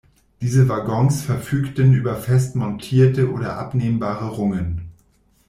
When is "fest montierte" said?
2.17-3.31